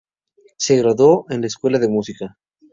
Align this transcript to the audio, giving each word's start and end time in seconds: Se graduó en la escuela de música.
Se 0.57 0.77
graduó 0.77 1.27
en 1.29 1.41
la 1.41 1.45
escuela 1.45 1.77
de 1.77 1.87
música. 1.87 2.35